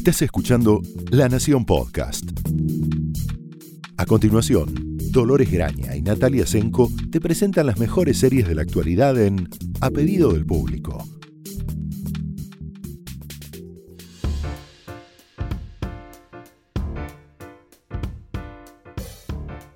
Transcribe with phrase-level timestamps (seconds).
[0.00, 0.80] Estás escuchando
[1.10, 2.24] La Nación Podcast.
[3.98, 4.72] A continuación,
[5.12, 9.46] Dolores Graña y Natalia Senko te presentan las mejores series de la actualidad en
[9.82, 11.04] A Pedido del Público.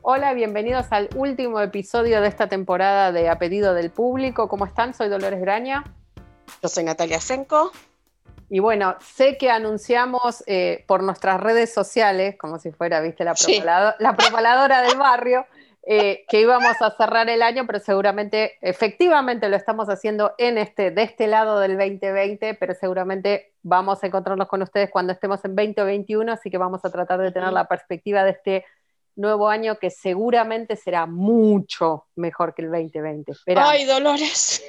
[0.01, 4.49] Hola, bienvenidos al último episodio de esta temporada de A Pedido del Público.
[4.49, 4.95] ¿Cómo están?
[4.95, 5.85] Soy Dolores Graña.
[6.63, 7.73] Yo soy Natalia Senko.
[8.51, 13.35] Y bueno, sé que anunciamos eh, por nuestras redes sociales, como si fuera, viste, la,
[14.17, 15.47] propaladora del barrio,
[15.87, 20.91] eh, que íbamos a cerrar el año, pero seguramente, efectivamente lo estamos haciendo en este,
[20.91, 25.55] de este lado del 2020, pero seguramente vamos a encontrarnos con ustedes cuando estemos en
[25.55, 28.65] 2021, así que vamos a tratar de tener la perspectiva de este
[29.17, 33.33] nuevo año que seguramente será mucho mejor que el 2020.
[33.57, 34.63] Ay, Dolores.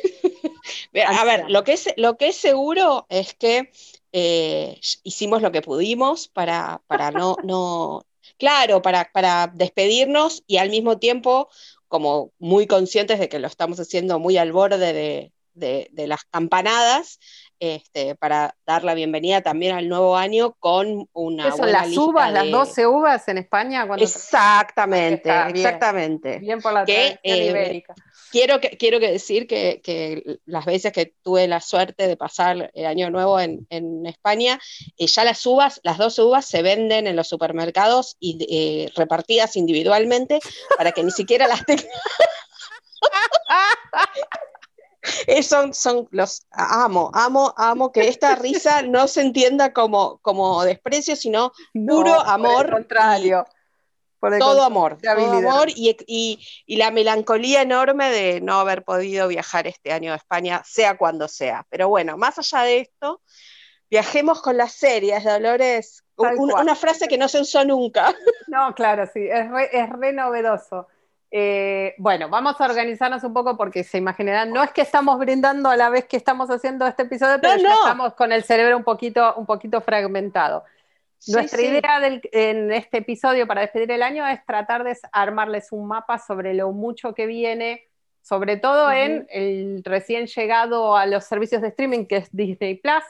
[1.08, 3.72] A ver, lo que es, lo que es seguro es que
[4.12, 8.06] eh, hicimos lo que pudimos para, para no, no,
[8.38, 11.50] claro, para, para despedirnos y al mismo tiempo
[11.88, 17.20] como muy conscientes de que lo estamos haciendo muy al borde de, de las campanadas,
[17.60, 21.46] este, para dar la bienvenida también al nuevo año con una.
[21.46, 23.88] ¿Qué son las uvas, las 12 uvas en España?
[23.98, 26.40] exactamente, exactamente.
[26.40, 27.94] Bien, por la que, eh, ibérica.
[28.32, 32.86] Quiero, que, quiero que decir que, las veces que tuve la suerte de pasar el
[32.86, 33.66] año nuevo en,
[34.06, 34.60] España,
[34.98, 39.56] eh, ya las uvas, las 12 uvas se venden en los supermercados y eh, repartidas
[39.56, 40.40] individualmente
[40.78, 41.86] para que ni siquiera las tengan.
[45.44, 51.16] son, son los amo, amo, amo que esta risa no se entienda como, como desprecio,
[51.16, 52.72] sino puro amor.
[52.72, 53.46] contrario.
[54.20, 60.14] todo amor, todo amor y, la melancolía enorme de no haber podido viajar este año
[60.14, 61.66] a España, sea cuando sea.
[61.70, 63.22] Pero bueno, más allá de esto,
[63.90, 66.04] viajemos con las series, Dolores.
[66.18, 68.14] una frase que no se usó nunca.
[68.48, 70.88] No, claro, sí, es es re novedoso.
[71.38, 75.68] Eh, bueno, vamos a organizarnos un poco porque se imaginarán, no es que estamos brindando
[75.68, 78.86] a la vez que estamos haciendo este episodio, pero ya estamos con el cerebro un
[78.86, 80.64] poquito, un poquito fragmentado.
[81.28, 86.20] Nuestra idea en este episodio para despedir el año es tratar de armarles un mapa
[86.20, 87.84] sobre lo mucho que viene,
[88.22, 93.04] sobre todo en el recién llegado a los servicios de streaming que es Disney Plus.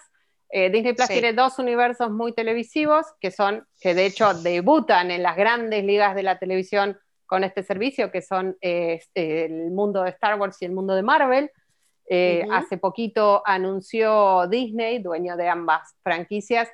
[0.50, 5.21] Eh, Disney Plus tiene dos universos muy televisivos que son, que de hecho debutan en
[5.21, 10.12] las grandes ligas de la televisión con este servicio, que son eh, el mundo de
[10.12, 11.52] Star Wars y el mundo de Marvel.
[12.08, 16.69] Eh, hace poquito anunció Disney, dueño de ambas franquicias,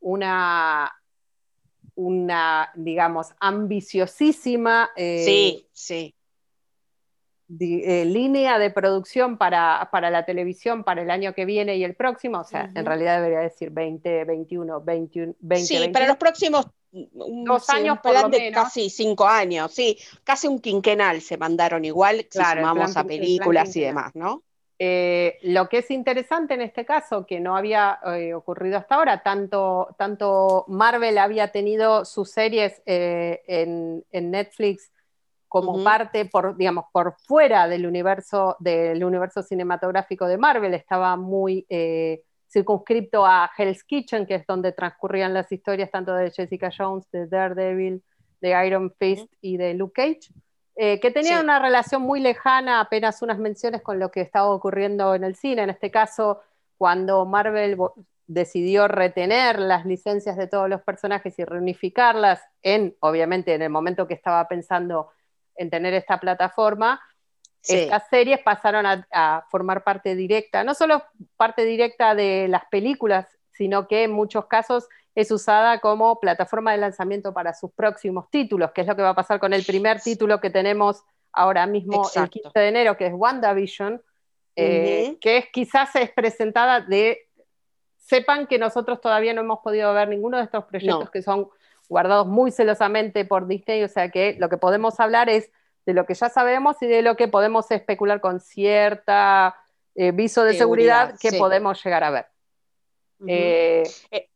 [0.00, 0.92] una,
[1.94, 6.14] una digamos, ambiciosísima eh, sí,
[7.48, 12.44] línea de producción para, la televisión para el año que viene y el próximo, o
[12.44, 18.14] sea, en realidad debería decir 2021, 20, 20, Sí, para los próximos dos años, por
[18.14, 18.62] lo menos.
[18.62, 23.74] casi cinco años, sí, casi un quinquenal se mandaron igual, claro, si sumamos a películas
[23.76, 24.42] y demás, ¿no?
[24.78, 29.22] Eh, lo que es interesante en este caso, que no había eh, ocurrido hasta ahora,
[29.22, 34.90] tanto, tanto, Marvel había tenido sus series eh, en, Netflix
[35.48, 41.64] como parte, por, digamos, por fuera del universo, del universo cinematográfico de Marvel, estaba muy
[42.54, 47.26] circunscripto a Hell's Kitchen, que es donde transcurrían las historias tanto de Jessica Jones, de
[47.26, 48.02] Daredevil,
[48.40, 50.32] de Iron Fist y de Luke Cage,
[50.76, 55.14] eh, que tenían una relación muy lejana, apenas unas menciones con lo que estaba ocurriendo
[55.14, 55.62] en el cine.
[55.62, 56.40] En este caso,
[56.78, 57.76] cuando Marvel
[58.26, 64.06] decidió retener las licencias de todos los personajes y reunificarlas en, obviamente, en el momento
[64.06, 65.10] que estaba pensando
[65.56, 67.00] en tener esta plataforma,
[67.66, 71.02] estas series pasaron a, formar parte directa, no solo
[71.36, 76.78] parte directa de las películas, sino que en muchos casos es usada como plataforma de
[76.78, 80.00] lanzamiento para sus próximos títulos, que es lo que va a pasar con el primer
[80.00, 84.02] título que tenemos ahora mismo el 15 de enero, que es WandaVision,
[84.56, 87.28] eh, que es, quizás es presentada de...
[87.96, 91.48] Sepan que nosotros todavía no hemos podido ver ninguno de estos proyectos que son
[91.88, 95.50] guardados muy celosamente por Disney, o sea que lo que podemos hablar es
[95.86, 99.56] de lo que ya sabemos y de lo que podemos especular con cierta
[99.94, 102.26] eh, viso de seguridad, que podemos llegar a ver.
[103.26, 104.28] Eh, eh,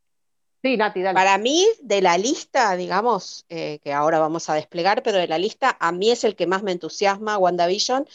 [0.63, 1.15] sí, Nati, dale.
[1.15, 5.77] Para mí, de la lista, digamos, que ahora vamos a desplegar, pero de la lista,
[5.81, 8.07] a mí es el que más me entusiasma WandaVision,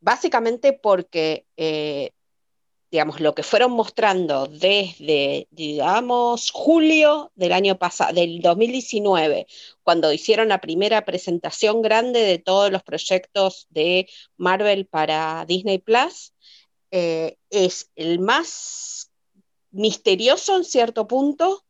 [0.00, 1.46] básicamente porque
[2.90, 9.46] digamos, lo que fueron mostrando desde, digamos, julio del año pasado, del 2019,
[9.82, 16.32] cuando hicieron la primera presentación grande de todos los proyectos de Marvel para Disney Plus,
[16.90, 19.10] eh, es el más
[19.70, 21.64] misterioso en cierto punto,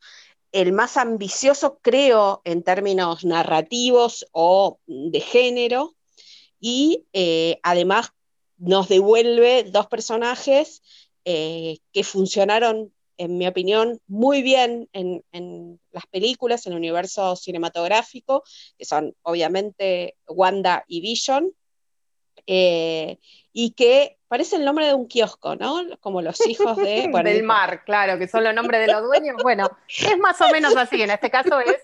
[0.52, 5.96] el más ambicioso, creo, en términos narrativos o de género,
[6.60, 8.12] y eh, además
[8.56, 10.82] nos devuelve dos personajes
[11.24, 18.44] eh, que funcionaron, en mi opinión, muy bien en, las películas, en el universo cinematográfico,
[18.78, 21.52] que son obviamente Wanda y Vision,
[22.46, 23.18] eh,
[23.52, 25.82] y que parece el nombre de un kiosco, ¿no?
[26.00, 27.10] Como los hijos de...
[27.24, 29.36] Del mar, claro, que son los nombres de los dueños.
[29.42, 31.02] Bueno, es más o menos así.
[31.02, 31.76] En este caso es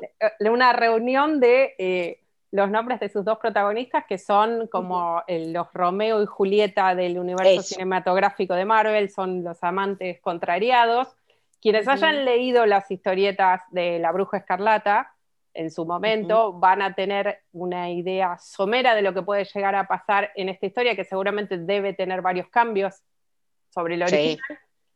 [0.00, 2.21] eh, una reunión de eh,
[2.52, 7.62] los nombres de sus dos protagonistas, que son como los Romeo y Julieta del universo
[7.62, 11.08] cinematográfico de Marvel, son los amantes contrariados.
[11.62, 15.14] Quienes hayan leído las historietas de La Bruja Escarlata,
[15.54, 19.86] en su momento, van a tener una idea somera de lo que puede llegar a
[19.86, 23.02] pasar en esta historia, que seguramente debe tener varios cambios
[23.70, 24.38] sobre el original.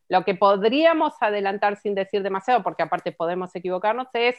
[0.09, 4.37] Lo que podríamos adelantar sin decir demasiado, porque aparte podemos equivocarnos, es,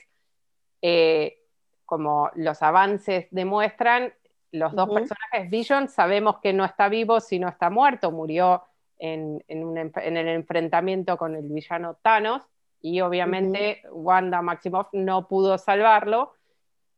[0.82, 1.40] eh,
[1.88, 4.14] como los avances demuestran,
[4.52, 8.64] los dos personajes, Vision, sabemos que no está vivo, sino está muerto, murió
[9.00, 12.44] en, en el enfrentamiento con el villano Thanos
[12.82, 16.34] y obviamente Wanda Maximoff no pudo salvarlo.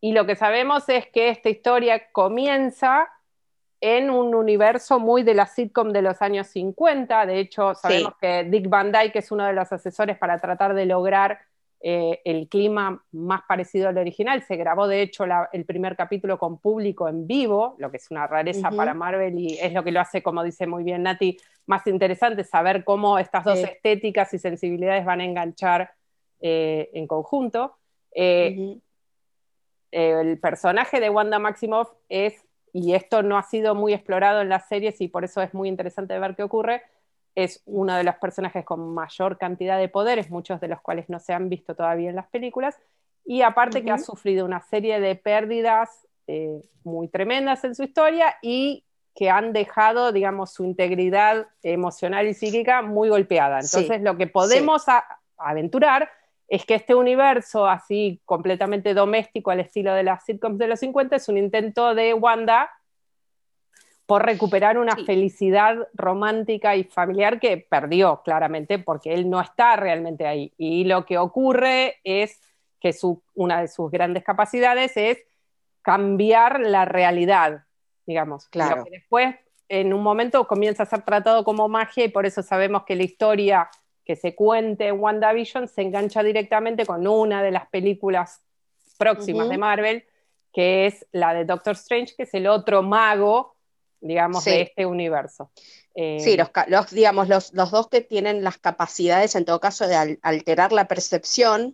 [0.01, 3.09] Y lo que sabemos es que esta historia comienza
[3.81, 7.25] en un universo muy de la sitcom de los años 50.
[7.25, 10.85] De hecho, sabemos que Dick Van Dyke es uno de los asesores para tratar de
[10.85, 11.39] lograr
[11.81, 14.43] eh, el clima más parecido al original.
[14.43, 15.23] Se grabó, de hecho,
[15.53, 19.57] el primer capítulo con público en vivo, lo que es una rareza para Marvel y
[19.59, 21.37] es lo que lo hace, como dice muy bien Nati,
[21.67, 25.91] más interesante saber cómo estas dos estéticas y sensibilidades van a enganchar
[26.41, 27.77] eh, en conjunto.
[28.11, 28.77] Eh,
[29.91, 34.67] el personaje de Wanda Maximoff es, y esto no ha sido muy explorado en las
[34.67, 36.83] series y por eso es muy interesante ver qué ocurre,
[37.35, 41.19] es uno de los personajes con mayor cantidad de poderes, muchos de los cuales no
[41.19, 42.77] se han visto todavía en las películas,
[43.25, 48.35] y aparte que ha sufrido una serie de pérdidas eh, muy tremendas en su historia
[48.41, 48.83] y
[49.15, 53.59] que han dejado, digamos, su integridad emocional y psíquica muy golpeada.
[53.59, 54.85] Entonces, lo que podemos
[55.37, 56.09] aventurar
[56.47, 61.15] es que este universo así completamente doméstico al estilo de las sitcoms de los 50
[61.15, 62.69] es un intento de Wanda
[64.09, 70.25] por recuperar una felicidad romántica y familiar que perdió claramente porque él no está realmente
[70.25, 70.51] ahí.
[70.57, 72.41] Y lo que ocurre es
[72.79, 72.91] que
[73.35, 75.19] una de sus grandes capacidades es
[75.83, 77.65] cambiar la realidad,
[78.07, 78.47] digamos.
[78.47, 78.83] Claro.
[78.83, 79.35] que después,
[79.67, 83.03] en un momento, comienza a ser tratado como magia y por eso sabemos que la
[83.03, 83.69] historia
[84.03, 88.41] que se cuente en WandaVision se engancha directamente con una de las películas
[88.97, 90.03] próximas de Marvel,
[90.51, 93.58] que es la de Doctor Strange, que es el otro mago
[94.01, 95.51] digamos, de este universo.
[95.93, 100.71] sí, eh, los, digamos, los, dos que tienen las capacidades, en todo caso, de alterar
[100.71, 101.73] la percepción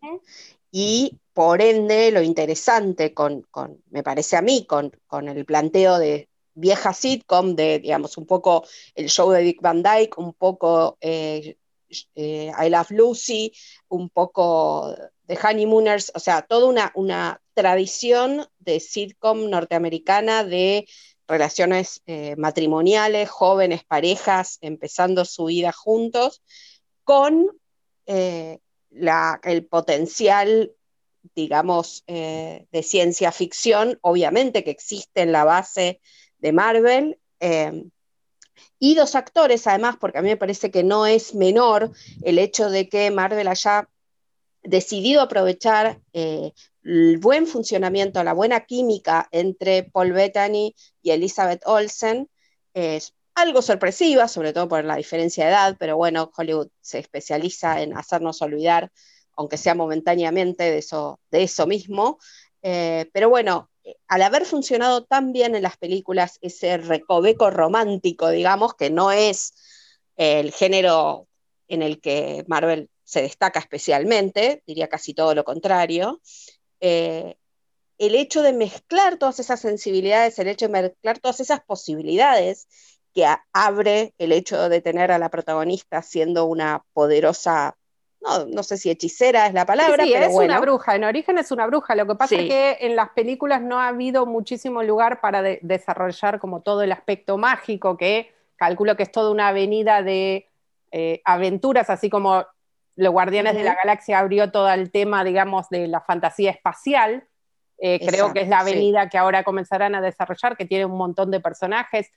[0.71, 3.47] y, por ende, lo interesante con,
[3.89, 4.91] me parece a mí, con,
[5.27, 10.17] el planteo de vieja sitcom, de, digamos, un poco el show de Dick Van Dyke,
[10.17, 11.57] un poco eh,
[12.15, 13.53] eh, I Love Lucy,
[13.89, 14.95] un poco
[15.27, 20.87] de Honeymooners, o sea, toda una, una tradición de sitcom norteamericana de
[21.27, 26.41] relaciones eh, matrimoniales, jóvenes, parejas, empezando su vida juntos,
[27.03, 27.47] con
[28.05, 28.59] eh,
[29.43, 30.71] el potencial,
[31.35, 35.99] digamos, eh, de ciencia ficción, obviamente que existe en la base
[36.37, 37.19] de Marvel.
[38.79, 41.91] y dos actores, además, porque a mí me parece que no es menor
[42.23, 43.89] el hecho de que Marvel haya
[44.63, 46.01] decidido aprovechar
[46.85, 52.29] el buen funcionamiento, la buena química entre Paul Bettany y Elizabeth Olsen
[52.73, 57.81] es algo sorpresiva, sobre todo por la diferencia de edad, pero bueno, Hollywood se especializa
[57.81, 58.91] en hacernos olvidar,
[59.35, 62.19] aunque sea momentáneamente, de eso, de eso mismo.
[62.61, 63.69] Eh, pero bueno,
[64.07, 69.53] al haber funcionado tan bien en las películas ese recoveco romántico, digamos, que no es
[70.15, 71.27] el género
[71.67, 76.21] en el que Marvel se destaca especialmente, diría casi todo lo contrario,
[76.87, 77.37] eh,
[77.97, 82.67] el hecho de mezclar todas esas sensibilidades, el hecho de mezclar todas esas posibilidades
[83.11, 87.75] que abre el hecho de tener a la protagonista siendo una poderosa,
[88.21, 91.65] no, sé si hechicera es la palabra, sí, es una bruja, en origen es una
[91.65, 95.41] bruja, lo que pasa es que en las películas no ha habido muchísimo lugar para
[95.41, 100.49] desarrollar como todo el aspecto mágico, que calculo que es toda una avenida de
[100.91, 102.45] eh, aventuras, así como
[102.95, 107.27] los Guardianes de la Galaxia abrió todo el tema, digamos, de la fantasía espacial.
[107.77, 111.29] Eh, creo que es la avenida que ahora comenzarán a desarrollar, que tiene un montón
[111.29, 112.09] de personajes.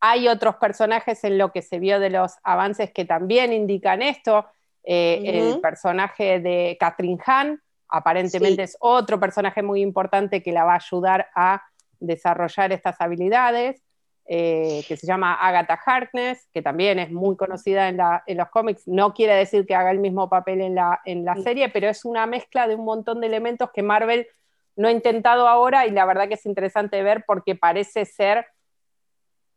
[0.00, 4.46] Hay otros personajes en lo que se vio de los avances que también indican esto.
[4.82, 10.76] El personaje de Catherine Hahn, aparentemente es otro personaje muy importante que la va a
[10.76, 11.62] ayudar a
[12.00, 13.85] desarrollar estas habilidades.
[14.28, 18.82] Eh, que se llama Agatha Harkness, que también es muy conocida en, los cómics.
[18.88, 22.66] No quiere decir que haga el mismo papel en la, serie, pero es una mezcla
[22.66, 24.26] de un montón de elementos que Marvel
[24.74, 28.46] no ha intentado ahora y la verdad que es interesante ver porque parece ser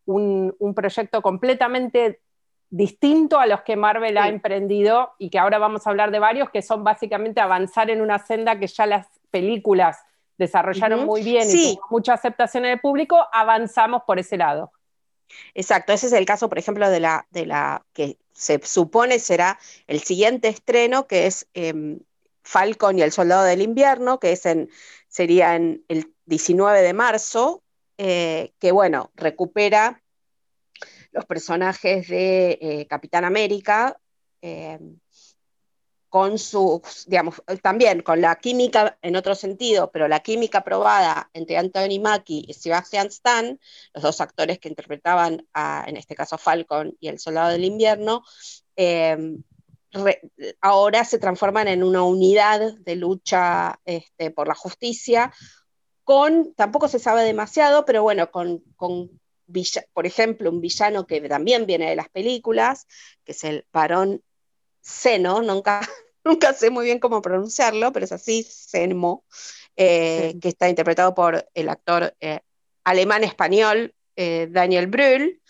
[0.05, 2.21] un, proyecto completamente
[2.69, 6.51] distinto a los que Marvel ha emprendido y que ahora vamos a hablar de varios,
[6.51, 9.97] que son básicamente avanzar en una senda que ya las películas
[10.39, 14.71] desarrollaron muy bien y tuvo mucha aceptación en el público, avanzamos por ese lado.
[15.53, 19.59] Exacto, ese es el caso, por ejemplo, de la, de la que se supone será
[19.85, 21.99] el siguiente estreno, que es em,
[22.41, 24.69] Falcon y el Soldado del Invierno, que es en,
[25.09, 27.61] sería en el 19 de marzo,
[27.97, 30.01] eh, que bueno, recupera
[31.11, 33.99] los personajes de eh, Capitán América,
[34.41, 34.99] em,
[36.09, 41.57] con sus, digamos, también con la química en otro sentido, pero la química probada entre
[41.57, 43.59] Anthony Mackie y Sebastian Stan,
[43.93, 45.47] los dos actores que interpretaban
[45.85, 48.23] en este caso, Falcon y el Soldado del Invierno,
[48.75, 49.43] em,
[50.61, 55.31] ahora se transforman en una unidad de lucha este, por la justicia,
[56.03, 59.19] con, tampoco se sabe demasiado, pero bueno, con, con
[59.93, 62.87] por ejemplo, un villano que también viene de las películas,
[63.23, 64.23] que es el varón
[64.81, 65.81] Seno, nunca,
[66.23, 69.23] nunca sé muy bien cómo pronunciarlo, pero es así, Senmo,
[69.75, 72.41] eh, que está interpretado por el actor eh,
[72.83, 75.41] alemán-español eh, Daniel Brühl,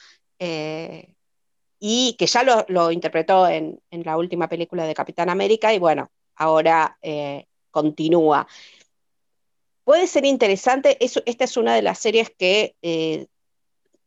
[1.81, 6.98] y que ya lo, interpretó en, la última película de Capitán América, y bueno, ahora
[7.71, 8.48] continúa.
[9.83, 12.75] Puede ser interesante, esta es una de las series que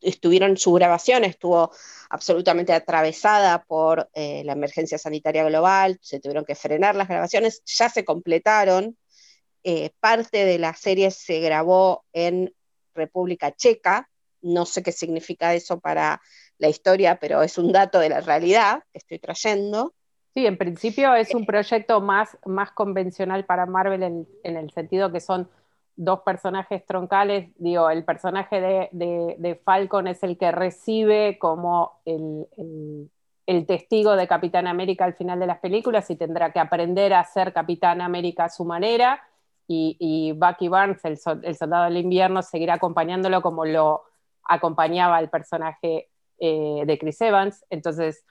[0.03, 1.71] estuvieron, su grabación estuvo
[2.11, 7.89] absolutamente atravesada por eh, la emergencia sanitaria global, se tuvieron que frenar las grabaciones, ya
[7.89, 8.97] se completaron,
[9.65, 12.53] eh, parte de la serie se grabó en
[12.95, 14.09] República Checa,
[14.43, 16.21] no sé qué significa eso para
[16.59, 19.95] la historia, pero es un dato de la realidad que estoy trayendo.
[20.35, 25.21] Sí, en principio es un proyecto más, más convencional para Marvel en el sentido que
[25.21, 25.49] son
[25.97, 33.09] dos personajes troncales, digo, el personaje de, Falcon es el que recibe como el,
[33.67, 37.53] testigo de Capitán América al final de las películas y tendrá que aprender a ser
[37.53, 39.23] Capitán América a su manera,
[39.69, 44.03] y, Bucky Barnes, el, el, soldado del invierno, seguirá acompañándolo como lo
[44.45, 48.25] acompañaba el personaje eh, de Chris Evans, entonces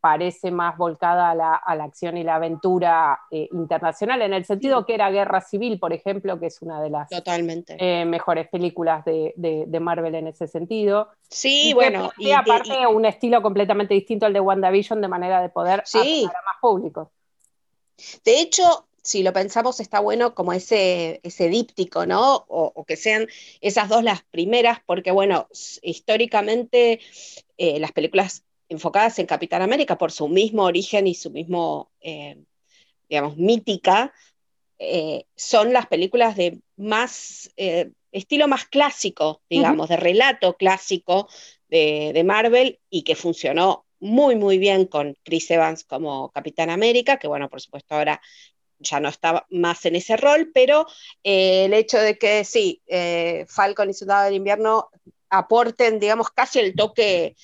[0.00, 4.94] parece más volcada a la, acción y la aventura eh, internacional, en el sentido que
[4.94, 10.14] era Guerra Civil, por ejemplo, que es una de las eh, mejores películas de, Marvel
[10.14, 11.08] en ese sentido.
[11.28, 12.10] Sí, bueno.
[12.18, 16.24] Y aparte un estilo completamente distinto al de WandaVision de manera de poder sí.
[16.24, 17.12] a más público.
[18.24, 22.44] De hecho, si lo pensamos, está bueno como ese, ese díptico, ¿no?
[22.48, 23.28] O, que sean
[23.60, 25.48] esas dos las primeras, porque bueno,
[25.82, 27.00] históricamente
[27.56, 32.38] eh, las películas enfocadas en Capitán América por su mismo origen y su mismo, eh,
[33.08, 34.12] digamos, mítica,
[34.78, 41.28] eh, son las películas de más, eh, estilo más clásico, digamos, de relato clásico
[41.68, 47.28] de, Marvel y que funcionó muy, muy bien con Chris Evans como Capitán América, que
[47.28, 48.20] bueno, por supuesto ahora
[48.78, 50.86] ya no está más en ese rol, pero
[51.22, 52.82] el hecho de que sí,
[53.48, 54.90] Falcon y Soldado del Invierno
[55.30, 57.36] aporten, digamos, casi el toque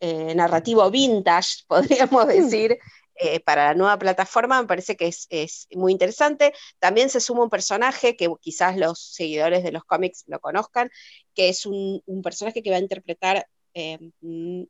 [0.00, 2.28] eh, narrativo vintage, podríamos hmm.
[2.28, 2.78] decir,
[3.14, 6.54] eh, para la nueva plataforma, me parece que es, muy interesante.
[6.78, 10.90] También se suma un personaje que quizás los seguidores de los cómics lo conozcan,
[11.34, 13.98] que es un, personaje que va a interpretar eh,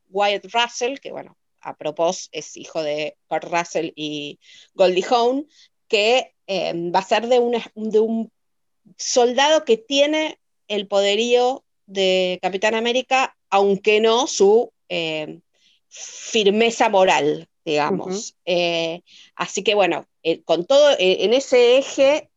[0.09, 4.39] Wyatt Russell, que bueno, a propósito es hijo de Kurt Russell y
[4.73, 5.47] Goldie Hawn,
[5.87, 6.35] que
[6.93, 7.39] va a ser de,
[7.75, 8.31] de un
[8.97, 15.39] soldado que tiene el poderío de Capitán América, aunque no su eh,
[15.87, 18.35] firmeza moral, digamos.
[18.43, 19.03] Eh,
[19.35, 22.29] así que bueno, eh, con todo en ese eje,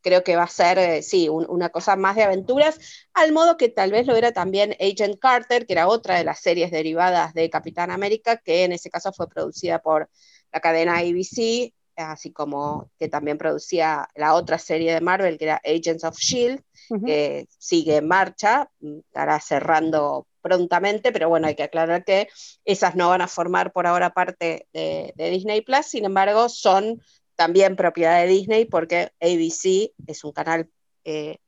[0.00, 2.80] creo que va a ser, sí, una cosa más de aventuras,
[3.12, 6.40] al modo que tal vez lo era también Agent Carter, que era otra de las
[6.40, 10.08] series derivadas de Capitán América, que en ese caso fue producida por
[10.52, 15.60] la cadena ABC, así como que también producía la otra serie de Marvel, que era
[15.64, 16.62] Agents of Shield,
[17.04, 22.28] que sigue en marcha, estará cerrando prontamente, pero bueno, hay que aclarar que
[22.66, 27.02] esas no van a formar por ahora parte de, Disney Plus, sin embargo, son
[27.34, 30.68] también propiedad de Disney porque ABC es un canal
[31.04, 31.38] eh,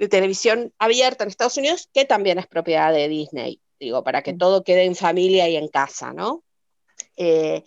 [0.00, 4.32] de televisión abierta en Estados Unidos que también es propiedad de Disney, digo, para que
[4.32, 4.38] mm.
[4.38, 6.42] todo quede en familia y en casa, ¿no?
[7.16, 7.62] Eh,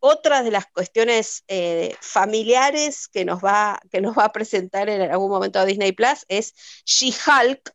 [0.00, 5.00] otra de las cuestiones eh, familiares que nos, va, que nos va a presentar en
[5.00, 7.72] algún momento a Disney Plus es She-Hulk,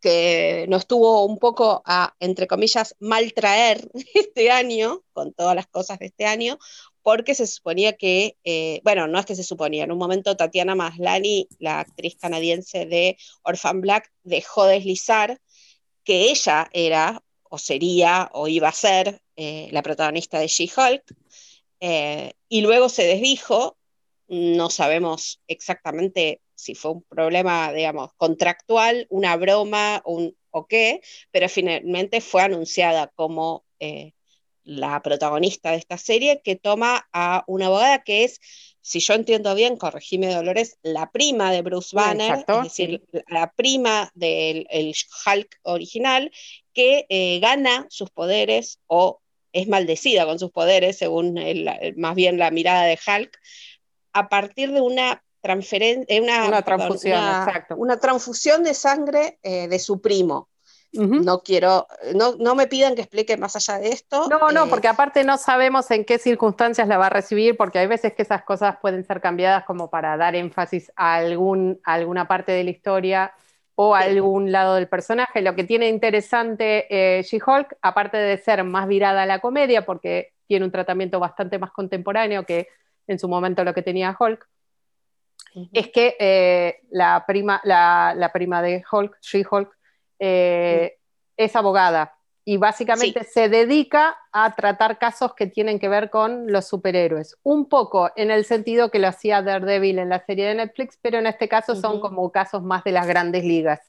[0.00, 5.98] que nos tuvo un poco a, entre comillas, maltraer este año, con todas las cosas
[5.98, 6.58] de este año,
[7.02, 10.74] porque se suponía que, eh, bueno, no es que se suponía, en un momento Tatiana
[10.74, 15.40] Maslani, la actriz canadiense de Orphan Black, dejó deslizar
[16.04, 21.02] que ella era, o sería, o iba a ser eh, la protagonista de She-Hulk,
[21.80, 23.78] eh, y luego se desdijo,
[24.28, 31.00] no sabemos exactamente si fue un problema, digamos, contractual, una broma un, o qué,
[31.30, 34.12] pero finalmente fue anunciada como eh,
[34.64, 38.40] la protagonista de esta serie, que toma a una abogada que es,
[38.80, 44.10] si yo entiendo bien, corregime Dolores, la prima de Bruce Banner, es decir, la prima
[44.14, 44.66] del
[45.26, 46.32] Hulk original,
[46.74, 49.20] que eh, gana sus poderes o
[49.52, 51.38] es maldecida con sus poderes, según
[51.96, 53.38] más bien la mirada de Hulk,
[54.12, 57.22] a partir de una transferencia, una, transfusión,
[57.78, 60.48] una transfusión de sangre eh, de su primo.
[60.92, 64.26] No quiero, no, no, me pidan que explique más allá de esto.
[64.28, 67.78] No, no, eh, porque aparte no sabemos en qué circunstancias la va a recibir, porque
[67.78, 72.26] hay veces que esas cosas pueden ser cambiadas como para dar énfasis a, algún, alguna
[72.26, 73.32] parte de la historia
[73.74, 75.42] o a algún lado del personaje.
[75.42, 80.32] Lo que tiene interesante eh, She-Hulk, aparte de ser más virada a la comedia, porque
[80.46, 82.68] tiene un tratamiento bastante más contemporáneo que
[83.06, 84.48] en su momento lo que tenía Hulk,
[85.72, 89.70] es que eh, la, prima, la, prima de Hulk, She-Hulk,
[90.18, 90.98] eh,
[91.36, 96.66] es abogada y básicamente se dedica a tratar casos que tienen que ver con los
[96.66, 97.36] superhéroes.
[97.42, 101.18] Un poco en el sentido que lo hacía Daredevil en la serie de Netflix, pero
[101.18, 103.80] en este caso son como casos más de las grandes ligas.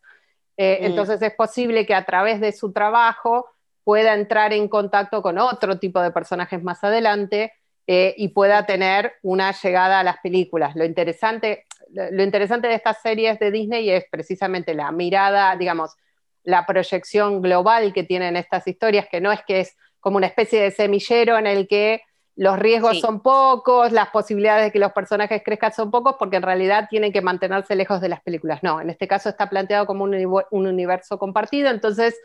[0.58, 0.86] Eh, mm.
[0.88, 3.48] Entonces es posible que a través de su trabajo
[3.86, 7.54] pueda entrar en contacto con otro tipo de personajes más adelante
[7.92, 10.76] eh, y pueda tener una llegada a las películas.
[10.76, 15.96] Lo interesante, lo interesante de estas series de Disney es precisamente la mirada, digamos,
[16.44, 20.62] la proyección global que tienen estas historias, que no es que es como una especie
[20.62, 22.04] de semillero en el que
[22.36, 26.44] los riesgos son pocos, las posibilidades de que los personajes crezcan son pocos, porque en
[26.44, 28.62] realidad tienen que mantenerse lejos de las películas.
[28.62, 30.14] No, en este caso está planteado como un,
[30.52, 32.16] universo compartido, entonces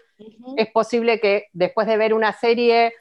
[0.58, 2.92] es posible que después de ver una serie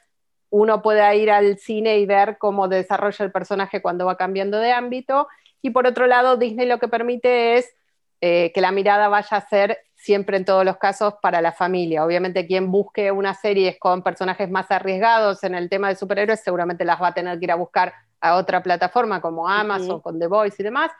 [0.53, 4.71] uno pueda ir al cine y ver cómo desarrolla el personaje cuando va cambiando de
[4.71, 5.27] ámbito.
[5.63, 7.73] Y por otro lado, Disney lo que permite es
[8.21, 12.05] eh, que la mirada vaya a ser siempre en todos los casos para la familia.
[12.05, 16.85] Obviamente quien busque una serie con personajes más arriesgados en el tema de superhéroes seguramente
[16.85, 20.27] las va a tener que ir a buscar a otra plataforma como Amazon, con The
[20.27, 20.91] Voice y demás.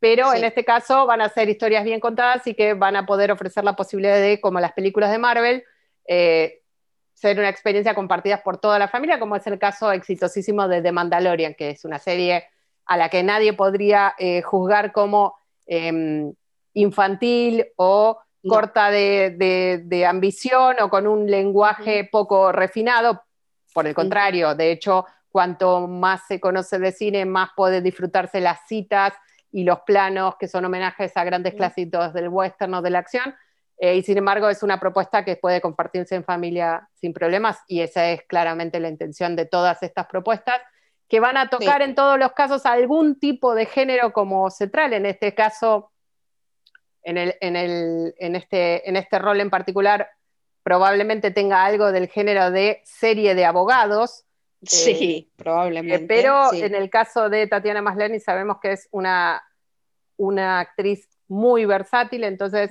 [0.00, 3.30] Pero en este caso van a ser historias bien contadas y que van a poder
[3.30, 5.62] ofrecer la posibilidad de, como las películas de Marvel,
[6.08, 6.59] eh,
[7.20, 10.90] ser una experiencia compartida por toda la familia, como es el caso exitosísimo de The
[10.90, 12.44] Mandalorian, que es una serie
[12.86, 16.32] a la que nadie podría eh, juzgar como em,
[16.72, 23.22] infantil o corta de, ambición o con un lenguaje poco refinado.
[23.74, 28.66] Por el contrario, de hecho, cuanto más se conoce de cine, más puede disfrutarse las
[28.66, 29.12] citas
[29.52, 33.34] y los planos que son homenajes a grandes clásicos del western o de la acción.
[33.82, 37.80] Eh, y sin embargo es una propuesta que puede compartirse en familia sin problemas y
[37.80, 40.60] esa es claramente la intención de todas estas propuestas,
[41.08, 45.06] que van a tocar en todos los casos algún tipo de género como central, en
[45.06, 45.90] este caso,
[47.02, 50.10] en, este, en este rol en particular,
[50.62, 54.26] probablemente tenga algo del género de serie de abogados.
[54.62, 56.06] Sí, eh, probablemente.
[56.06, 59.42] pero en el caso de Tatiana Maslany sabemos que es una,
[60.18, 62.70] una actriz muy versátil, entonces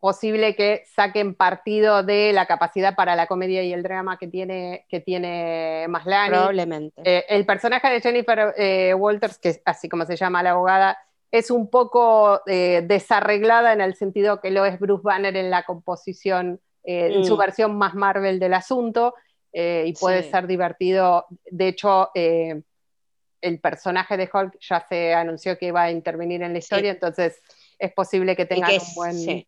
[0.00, 4.86] posible que saquen partido de la capacidad para la comedia y el drama que tiene,
[4.88, 6.30] que tiene Maslany.
[6.30, 7.02] Probablemente.
[7.04, 10.98] Eh, el personaje de Jennifer eh, Walters, que es así como se llama la abogada,
[11.30, 15.64] es un poco eh, desarreglada en el sentido que lo es Bruce Banner en la
[15.64, 17.38] composición, en su mm.
[17.38, 19.14] versión más Marvel del asunto,
[19.52, 21.26] y puede ser divertido.
[21.50, 26.60] De hecho, el personaje de Hulk ya se anunció que iba a intervenir en la
[26.60, 27.42] historia, entonces
[27.78, 29.46] es posible que tenga un buen...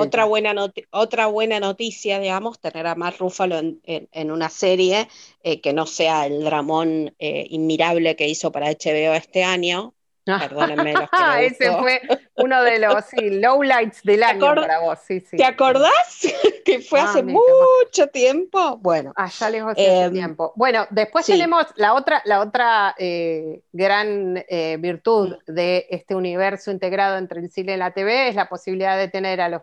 [0.00, 0.54] Otra buena,
[0.90, 5.08] otra buena noticia, digamos, tener a Mark Ruffalo en, una serie
[5.42, 9.94] eh, que no sea el dramón eh, inmirable que hizo para HBO este año,
[10.38, 12.00] Perdónenme los que Ese fue
[12.36, 14.98] uno de los lowlights del año para vos.
[15.06, 16.20] ¿Te acordás?
[16.64, 18.76] que fue hace mucho tiempo.
[18.78, 19.12] Bueno.
[19.16, 20.52] Allá ah, lejos hace em, tiempo.
[20.56, 27.18] Bueno, después tenemos la otra, la otra eh, gran eh, virtud de este universo integrado
[27.18, 29.62] entre el cine y la TV es la posibilidad de tener a los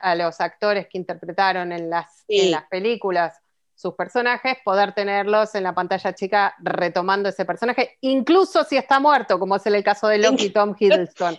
[0.00, 3.40] a los actores que interpretaron en las, en las películas
[3.74, 9.38] sus personajes, poder tenerlos en la pantalla chica retomando ese personaje, incluso si está muerto,
[9.38, 11.38] como es el caso de Loki Tom Hiddleston.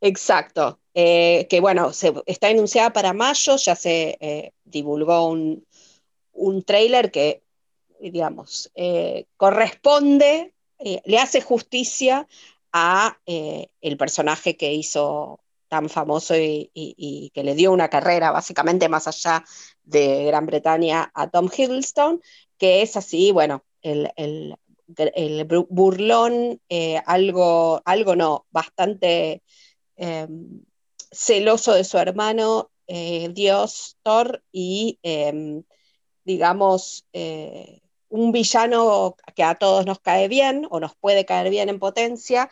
[0.00, 5.66] Exacto, eh, que bueno, se, está enunciada para mayo, ya se eh, divulgó un,
[6.32, 7.42] un trailer que,
[8.00, 12.26] digamos, eh, corresponde, le hace justicia
[12.72, 15.39] a el personaje que hizo
[15.70, 19.44] tan famoso y, que le dio una carrera básicamente más allá
[19.84, 22.20] de Gran Bretaña a Tom Hiddleston,
[22.58, 24.56] que es así, bueno, el,
[25.68, 29.42] burlón, eh, algo, algo no, bastante
[29.96, 30.62] em,
[31.12, 35.62] celoso de su hermano eh, Dios Thor y, em,
[36.24, 41.68] digamos, eh, un villano que a todos nos cae bien o nos puede caer bien
[41.68, 42.50] en potencia,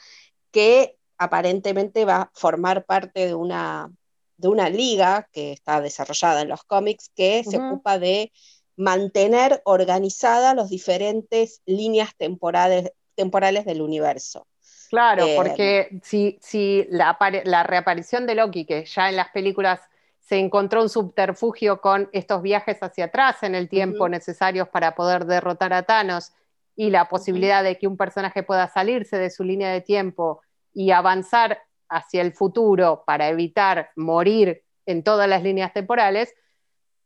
[0.52, 3.90] que aparentemente va a formar parte de una,
[4.36, 8.32] de una liga que está desarrollada en los cómics que se ocupa de
[8.76, 14.46] mantener organizadas las diferentes líneas temporales, temporales del universo.
[14.88, 19.80] Claro, eh, porque si, si la, la, reaparición de Loki, que ya en las películas
[20.20, 25.26] se encontró un subterfugio con estos viajes hacia atrás en el tiempo necesarios para poder
[25.26, 26.32] derrotar a Thanos
[26.76, 30.90] y la posibilidad de que un personaje pueda salirse de su línea de tiempo y
[30.90, 36.34] avanzar hacia el futuro para evitar morir en todas las líneas temporales,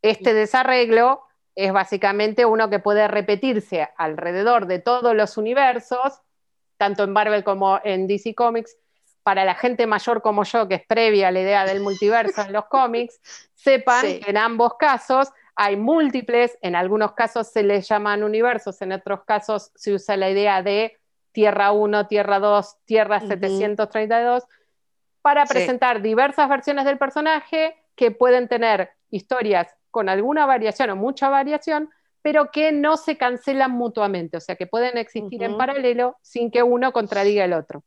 [0.03, 1.23] este desarreglo
[1.55, 6.21] es básicamente uno que puede repetirse alrededor de todos los universos,
[6.77, 8.77] tanto en Marvel como en DC Comics,
[9.23, 12.53] para la gente mayor como yo, que es previa a la idea del multiverso en
[12.53, 13.21] los cómics,
[13.55, 18.93] sepan que en ambos casos hay múltiples, en algunos casos se les llaman universos, en
[18.93, 20.99] otros casos se usa la idea de
[21.33, 24.45] Tierra 1, Tierra 2, Tierra 732,
[25.23, 31.29] para presentar diversas versiones del personaje que pueden tener historias con alguna variación o mucha
[31.29, 31.91] variación,
[32.23, 36.63] pero que no se cancelan mutuamente, o sea, que pueden existir en paralelo sin que
[36.63, 37.85] uno contradiga el otro.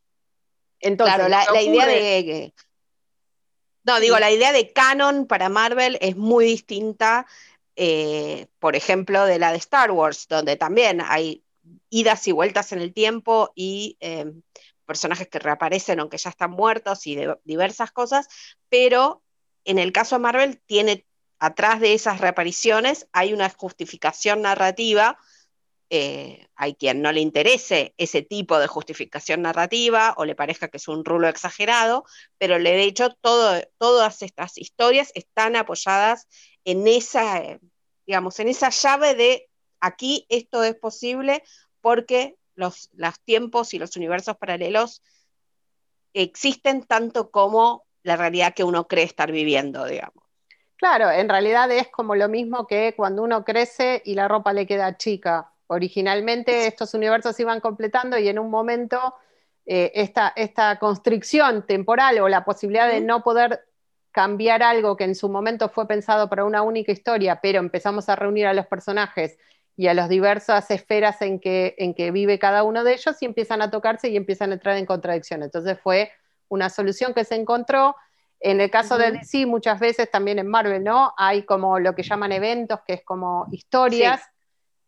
[0.79, 2.53] Entonces, claro, la, idea de...
[3.84, 7.25] No, digo, la idea de canon para Marvel es muy distinta,
[7.75, 11.44] eh, por ejemplo, de la de Star Wars, donde también hay
[11.89, 14.41] idas y vueltas en el tiempo y em,
[14.86, 18.28] personajes que reaparecen aunque ya están muertos y diversas cosas,
[18.69, 19.24] pero
[19.63, 21.06] en el caso de Marvel tiene
[21.39, 25.17] atrás de esas reapariciones hay una justificación narrativa.
[25.91, 30.78] Eh, hay quien no le interese ese tipo de justificación narrativa o le parezca que
[30.78, 32.06] es un rulo exagerado,
[32.39, 36.28] pero de hecho todo, todas estas historias están apoyadas
[36.63, 37.60] en esa, eh,
[38.08, 41.43] digamos, en esa llave de aquí esto es posible
[41.86, 42.89] porque los,
[43.26, 45.04] tiempos y los universos paralelos
[46.15, 50.24] existen tanto como la realidad que uno cree estar viviendo, digamos.
[50.78, 54.65] Claro, en realidad es como lo mismo que cuando uno crece y la ropa le
[54.65, 55.52] queda chica.
[55.67, 59.13] Originalmente estos universos iban completando y en un momento
[59.67, 63.63] eh, esta, esta, constricción temporal o la posibilidad de no poder
[64.10, 68.15] cambiar algo que en su momento fue pensado para una única historia, pero empezamos a
[68.15, 69.38] reunir a los personajes
[69.77, 73.25] y a las diversas esferas en que, en que vive cada uno de ellos y
[73.25, 75.43] empiezan a tocarse y empiezan a entrar en contradicción.
[75.43, 76.11] Entonces fue
[76.47, 77.95] una solución que se encontró.
[78.39, 81.13] En el caso de DC, muchas veces también en Marvel, ¿no?
[81.17, 84.21] Hay como lo que llaman eventos, que es como historias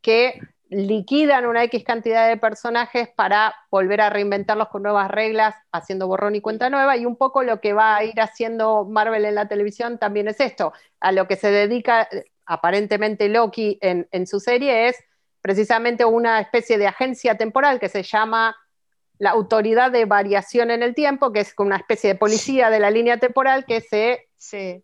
[0.02, 6.08] que liquidan una X cantidad de personajes para volver a reinventarlos con nuevas reglas, haciendo
[6.08, 9.36] borrón y cuenta nueva, y un poco lo que va a ir haciendo Marvel en
[9.36, 12.08] la televisión también es esto, a lo que se dedica
[12.48, 14.96] aparentemente Loki en, su serie es
[15.42, 18.56] precisamente una especie de agencia temporal que se llama
[19.20, 22.90] la Autoridad de Variación en el Tiempo, que es una especie de policía de la
[22.90, 24.84] línea temporal que se,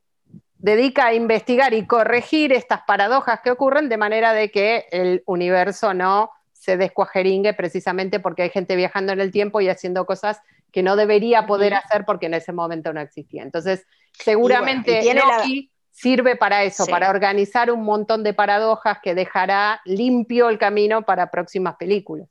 [0.58, 5.94] dedica a investigar y corregir estas paradojas que ocurren de manera de que el universo
[5.94, 10.40] no se descuajeringue precisamente porque hay gente viajando en el tiempo y haciendo cosas
[10.72, 13.44] que no debería poder hacer porque en ese momento no existía.
[13.44, 20.50] Entonces, seguramente Loki sirve para eso, para organizar un montón de paradojas que dejará limpio
[20.50, 22.28] el camino para próximas películas.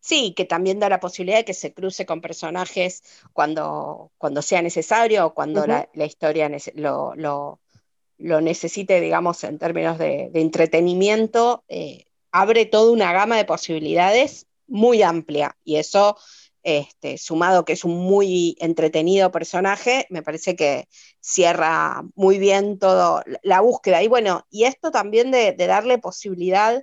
[0.00, 4.62] Sí, que también da la posibilidad de que se cruce con personajes cuando, cuando sea
[4.62, 11.64] necesario o cuando la, historia lo, lo, necesite, digamos, en términos de, entretenimiento.
[11.68, 16.16] Eh, abre toda una gama de posibilidades muy amplia y eso
[16.66, 20.88] este, sumado que es un muy entretenido personaje, me parece que
[21.20, 24.02] cierra muy bien toda la búsqueda.
[24.02, 26.82] Y bueno, y esto también de, darle posibilidad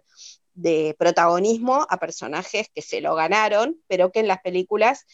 [0.53, 5.05] de protagonismo a personajes que se lo ganaron, pero que en las películas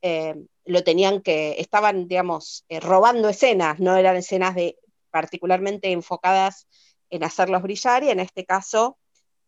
[0.00, 0.34] eh,
[0.64, 4.78] lo tenían que, estaban, digamos, eh, robando escenas, no eran escenas de
[5.10, 6.66] particularmente enfocadas
[7.10, 8.96] en hacerlos brillar y en este caso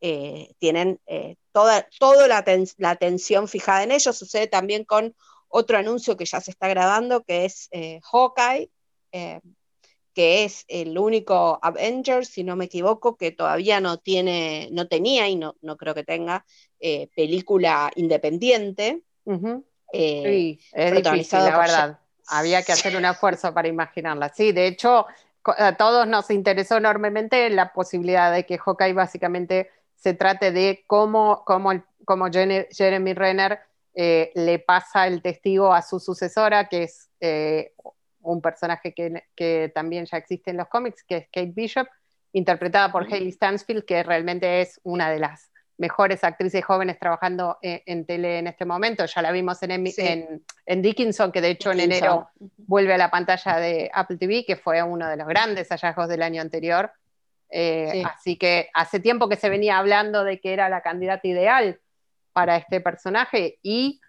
[0.09, 2.45] eh, tienen eh, toda, toda la,
[2.89, 4.17] atención fijada en ellos.
[4.17, 5.17] Sucede también con
[5.49, 8.71] otro anuncio que ya se está grabando, que es eh, Hawkeye,
[9.11, 15.27] que es el único Avengers, si no me equivoco, que todavía no tiene, no tenía
[15.29, 16.47] y no, no creo que tenga
[17.17, 19.03] película independiente.
[19.93, 21.99] sí, es difícil, la verdad.
[22.29, 24.33] Había que hacer un esfuerzo para imaginarla.
[24.33, 25.07] Sí, de hecho,
[25.43, 31.43] a todos nos interesó enormemente la posibilidad de que Hawkeye básicamente se trate de cómo,
[31.45, 31.73] cómo,
[32.05, 33.61] cómo Jeremy Renner
[33.95, 37.73] eh, le pasa el testigo a su sucesora, que es eh,
[38.21, 41.89] un personaje que, también ya existe en los cómics, que es Kate Bishop,
[42.33, 48.05] interpretada por Hayley Stansfield, que realmente es una de las mejores actrices jóvenes trabajando en,
[48.05, 49.07] tele en este momento.
[49.07, 53.57] Ya la vimos en, en, Dickinson, que de hecho en enero vuelve a la pantalla
[53.57, 56.93] de Apple TV, que fue uno de los grandes hallazgos del año anterior.
[57.51, 61.81] Eh, así que hace tiempo que se venía hablando de que era la candidata ideal
[62.33, 64.01] para este personaje y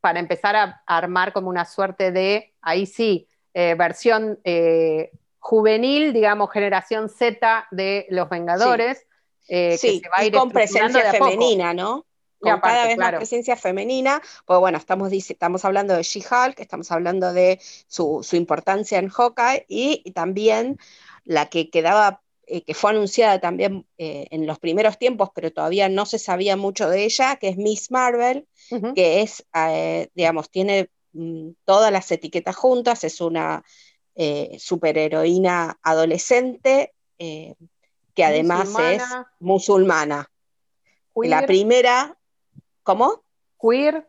[0.00, 6.50] para empezar a, armar como una suerte de, ahí sí, eh, versión eh, juvenil, digamos,
[6.50, 9.06] generación Z de los Vengadores.
[9.78, 12.06] Sí, y con presencia femenina, ¿no?
[12.42, 17.32] Con cada vez más presencia femenina, pues bueno, estamos, estamos hablando de She-Hulk, estamos hablando
[17.32, 20.78] de su, importancia en Hawkeye y también
[21.24, 22.22] la que quedaba
[22.54, 26.54] eh, que fue anunciada también eh, en los primeros tiempos, pero todavía no se sabía
[26.54, 28.46] mucho de ella, que es Miss Marvel,
[28.94, 33.64] que es, eh, digamos, tiene mm, todas las etiquetas juntas, es una
[34.58, 39.02] superheroína adolescente que además es
[39.40, 40.30] musulmana.
[41.16, 42.18] La primera,
[42.82, 43.24] ¿cómo?
[43.58, 44.06] Queer.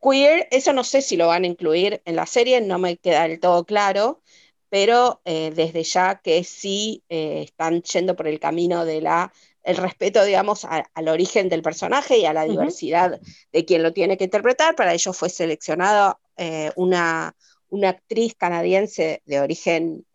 [0.00, 3.28] Queer, eso no sé si lo van a incluir en la serie, no me queda
[3.28, 4.22] del todo claro
[4.68, 9.76] pero eh, desde ya que sí eh, están yendo por el camino de la el
[9.78, 13.20] respeto, digamos, al origen del personaje y a la diversidad
[13.52, 14.76] de quien lo tiene que interpretar.
[14.76, 17.34] Para ello fue seleccionada eh, una,
[17.68, 20.06] una, actriz canadiense de origen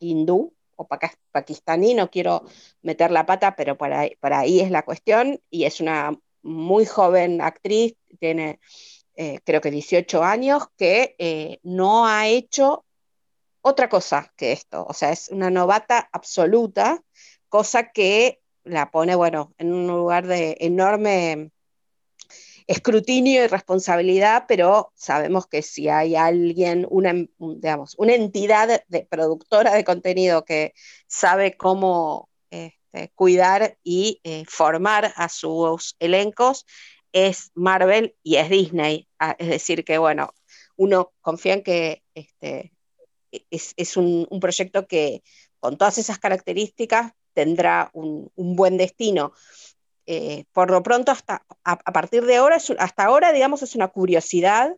[0.00, 0.86] hindú o
[1.32, 2.44] pakistaní, no quiero
[2.82, 7.40] meter la pata, pero para, para, ahí es la cuestión, y es una muy joven
[7.40, 8.60] actriz, tiene
[9.14, 12.84] creo que 18 años, que no ha hecho
[13.66, 17.02] otra cosa que esto, o sea, es una novata absoluta,
[17.48, 21.50] cosa que la pone, bueno, en un lugar de enorme
[22.66, 29.72] escrutinio y responsabilidad, pero sabemos que si hay alguien, una, digamos, una entidad de, productora
[29.72, 30.74] de contenido que
[31.06, 36.66] sabe cómo este, cuidar y eh, formar a sus elencos,
[37.12, 39.08] es Marvel y es Disney.
[39.18, 40.34] Ah, es decir, que bueno,
[40.76, 42.73] uno confía en que este,
[43.50, 45.22] es, un, proyecto que
[45.60, 49.32] con todas esas características tendrá un, buen destino.
[50.06, 54.76] Eh, por lo pronto, hasta a, partir de ahora, hasta ahora, digamos, es una curiosidad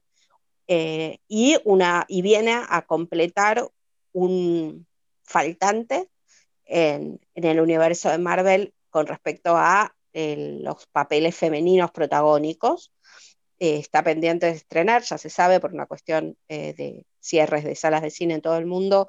[0.68, 3.68] eh, y, una, y viene a completar
[4.12, 4.86] un
[5.22, 6.08] faltante
[6.64, 12.90] en, el universo de Marvel con respecto a los papeles femeninos protagónicos.
[13.58, 17.74] Eh, está pendiente de estrenar, ya se sabe por una cuestión eh, de cierres de
[17.74, 19.08] salas de cine en todo el mundo,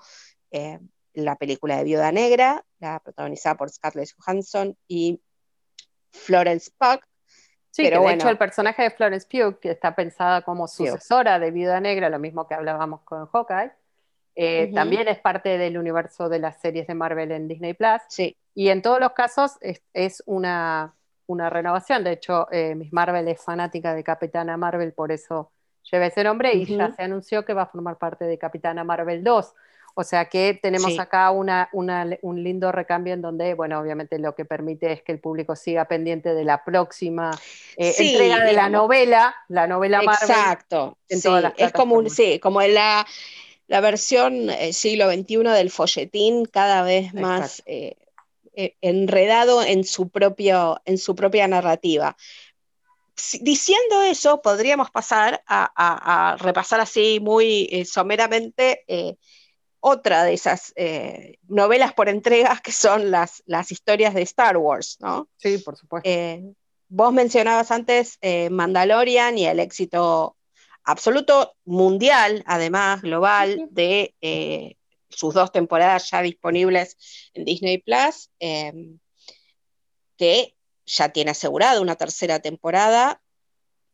[0.52, 0.80] eh,
[1.14, 5.22] la película de Viuda Negra, la protagonizada por Scarlett Johansson y
[6.12, 7.02] Florence Pugh.
[7.72, 11.52] Sí, pero de hecho el personaje de Florence Pugh, que está pensada como sucesora de
[11.52, 13.72] Viuda Negra, lo mismo que hablábamos con Hawkeye,
[14.74, 18.02] también es parte del universo de las series de Marvel en Disney Plus.
[18.08, 18.38] Sí.
[18.56, 19.58] Y en todos los casos
[19.94, 20.97] es una
[21.28, 22.04] una renovación.
[22.04, 25.52] De hecho, eh, Miss Marvel es fanática de Capitana Marvel, por eso
[25.90, 29.24] lleva ese nombre y ya se anunció que va a formar parte de Capitana Marvel
[29.24, 29.54] 2.
[30.00, 34.46] O sea que tenemos acá una, un lindo recambio en donde, bueno, obviamente lo que
[34.46, 37.32] permite es que el público siga pendiente de la próxima
[37.78, 40.30] eh, entrega de la novela, la novela Marvel.
[40.30, 40.98] Exacto.
[41.10, 43.08] es como, sí, como la,
[43.66, 47.96] la versión eh, siglo XXI del folletín, cada vez más eh,
[48.82, 52.18] enredado en su, propio, en su propia narrativa.
[53.42, 59.16] diciendo eso, podríamos pasar a, repasar así muy eh, someramente eh,
[59.80, 60.74] otra de esas
[61.48, 65.30] novelas por entregas que son las, las historias de Star Wars, ¿no?
[65.38, 66.10] Sí, por supuesto.
[66.90, 70.36] vos mencionabas antes Mandalorian y el éxito
[70.84, 74.16] absoluto mundial, además global, de
[75.10, 76.98] sus dos temporadas ya disponibles
[77.34, 79.00] en Disney Plus, em,
[80.18, 83.22] que ya tiene asegurada una tercera temporada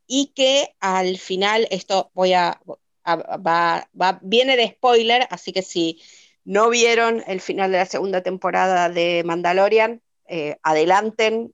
[0.07, 2.61] y que al final, esto voy a,
[3.05, 6.01] va, viene de spoiler, así que si
[6.45, 11.53] no vieron el final de la segunda temporada de Mandalorian, eh, adelanten,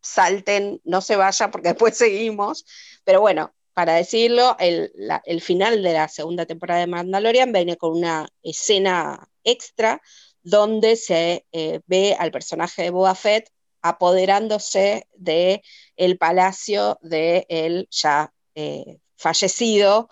[0.00, 2.64] salten, no se vayan porque después seguimos.
[3.04, 8.28] Pero bueno, para decirlo, el, final de la segunda temporada de Mandalorian viene con una
[8.42, 10.02] escena extra
[10.42, 13.48] donde se eh, ve al personaje de Boba Fett
[13.80, 15.62] apoderándose del
[15.96, 20.10] el palacio de el ya eh, fallecido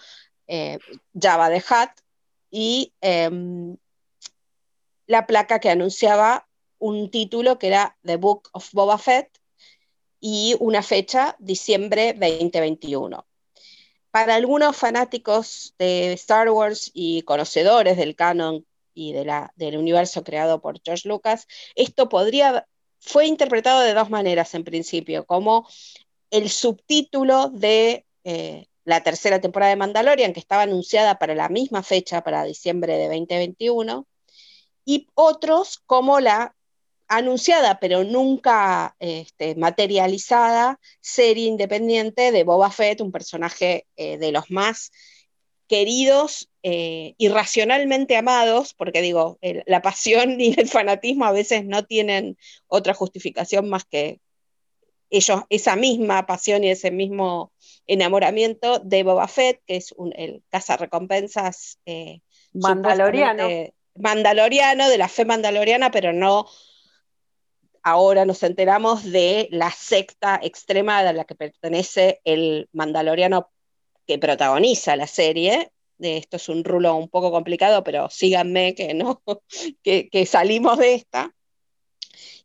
[1.12, 1.90] Jabba de Hutt
[2.50, 3.76] y em,
[5.07, 9.28] la placa que anunciaba un título que era The Book of Boba Fett
[10.20, 13.28] y una fecha, diciembre 2021.
[14.18, 20.24] Para algunos fanáticos de Star Wars y conocedores del canon y de la, del universo
[20.24, 22.66] creado por George Lucas, esto podría,
[22.98, 25.68] fue interpretado de dos maneras en principio, como
[26.33, 31.85] el subtítulo de eh, la tercera temporada de Mandalorian, que estaba anunciada para la misma
[31.85, 34.04] fecha, para diciembre de 2021,
[34.85, 36.57] y otros como la
[37.09, 44.51] anunciada pero nunca este, materializada serie independiente de Boba Fett, un personaje eh, de los
[44.51, 44.92] más
[45.66, 52.38] queridos, eh, irracionalmente amados, porque digo, la pasión y el fanatismo a veces no tienen
[52.68, 54.21] otra justificación más que
[55.11, 57.53] ellos, esa misma pasión y ese mismo
[57.87, 62.21] enamoramiento de Boba Fett, que es un, el cazarrecompensas eh,
[62.53, 63.49] mandaloriano.
[63.94, 66.47] mandaloriano, de la fe mandaloriana, pero no
[67.88, 73.51] ahora nos enteramos de la secta extrema a la que pertenece el mandaloriano
[74.07, 75.72] que protagoniza la serie.
[75.98, 79.22] Esto es un rulo un poco complicado, pero síganme que, no,
[79.83, 81.35] que, salimos de esta.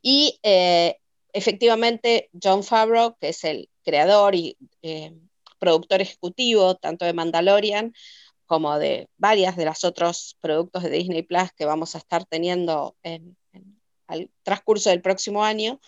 [0.01, 0.97] Y eh,
[1.33, 5.13] efectivamente, John Favreau, que es el creador y eh,
[5.59, 7.93] productor ejecutivo tanto de Mandalorian
[8.45, 12.95] como de varias de los otros productos de Disney Plus que vamos a estar teniendo
[13.03, 13.37] en,
[14.13, 15.79] al transcurso del próximo año,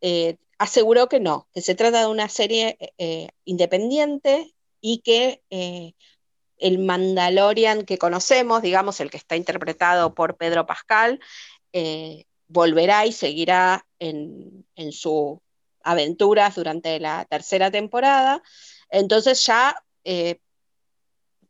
[0.00, 5.94] eh, aseguró que no, que se trata de una serie eh, independiente y que eh,
[6.58, 11.20] el Mandalorian que conocemos, digamos, el que está interpretado por Pedro Pascal,
[12.46, 15.38] volverá y seguirá en, en sus
[15.82, 18.42] aventuras durante la tercera temporada.
[18.90, 19.74] Entonces ya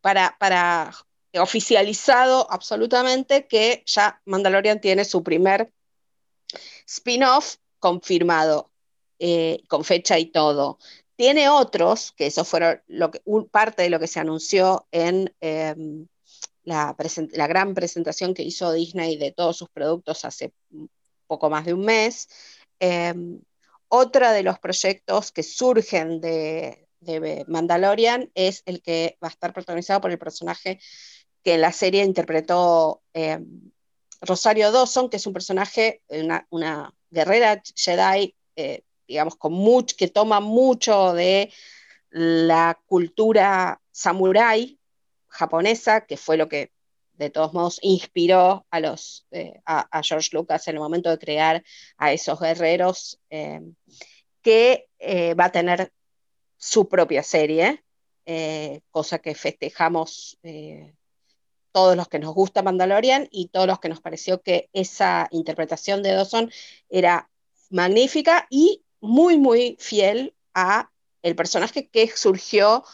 [0.00, 0.92] para, para
[1.40, 5.70] oficializado absolutamente que ya Mandalorian tiene su primer
[6.86, 8.70] spin-off confirmado,
[9.18, 10.78] eh, con fecha y todo.
[11.16, 13.20] Tiene otros, que eso fueron lo que,
[13.50, 16.06] parte de lo que se anunció en em,
[16.64, 16.94] la,
[17.46, 20.52] gran presentación que hizo Disney de todos sus productos hace
[21.26, 22.28] poco más de un mes.
[22.80, 23.14] Eh,
[23.88, 29.52] otra de los proyectos que surgen de, de Mandalorian es el que va a estar
[29.52, 30.80] protagonizado por el personaje
[31.44, 33.38] que en la serie interpretó eh,
[34.24, 39.36] Rosario Dawson, que es un personaje, una, una guerrera Jedi, eh, digamos,
[39.96, 41.52] que toma mucho de
[42.10, 44.78] la cultura samurái
[45.28, 46.72] japonesa, que fue lo que
[47.14, 51.64] de todos modos inspiró a, los, eh, a, George Lucas en el momento de crear
[51.96, 53.20] a esos guerreros,
[54.42, 54.88] que
[55.38, 55.92] va a tener
[56.56, 57.84] su propia serie,
[58.26, 60.94] eh, cosa que festejamos eh,
[61.74, 66.04] todos los que nos gusta Mandalorian y todos los que nos pareció que esa interpretación
[66.04, 66.52] de Dawson
[66.88, 67.28] era
[67.68, 72.84] magnífica y muy, muy fiel a el personaje que surgió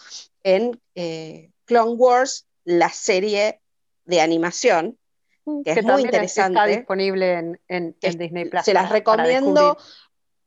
[0.45, 3.61] en eh, Clone Wars, la serie
[4.07, 4.97] de animación,
[5.45, 6.59] mm, que, es muy interesante.
[6.59, 8.65] Está disponible en, Disney Plus.
[8.65, 9.77] Se las recomiendo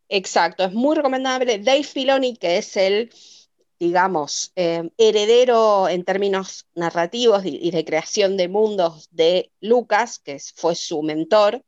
[0.10, 1.60] Exacto, es muy recomendable.
[1.60, 3.12] Dave Filoni, que es el,
[3.84, 10.76] digamos, eh, heredero en términos narrativos y, de creación de mundos de Lucas, que fue
[10.76, 11.62] su mentor,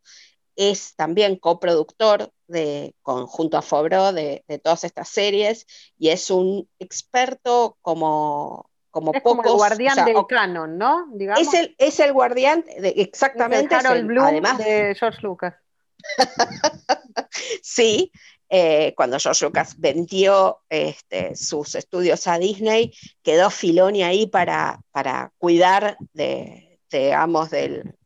[0.55, 7.77] es también coproductor de, junto a Fobro de, todas estas series y es un experto
[7.81, 11.07] como, como es Como el guardián del canon, ¿no?
[11.37, 13.75] Es, el, es el guardián, de, exactamente.
[13.75, 15.55] además de George Lucas.
[17.61, 18.11] sí,
[18.57, 25.33] eh, cuando George Lucas vendió este, sus estudios a Disney, quedó Filoni ahí para, para
[25.37, 27.97] cuidar de, digamos, del,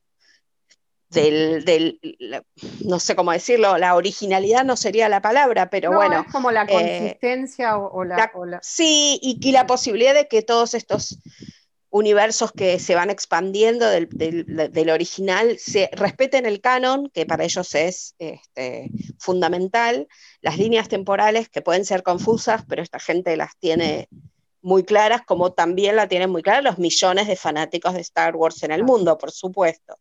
[1.09, 1.99] del,
[2.83, 6.23] no sé cómo decirlo, la originalidad no sería la palabra, pero bueno.
[6.25, 10.73] Es como la eh, consistencia o, la, Sí, y, y, la posibilidad de que todos
[10.73, 11.19] estos
[11.89, 18.15] universos que se van expandiendo del, original se respeten el canon, que para ellos es
[18.19, 20.07] este, fundamental,
[20.41, 24.07] las líneas temporales que pueden ser confusas, pero esta gente las tiene
[24.61, 28.61] muy claras, como también la tienen muy claras los millones de fanáticos de Star Wars
[28.63, 29.97] en el mundo, por supuesto.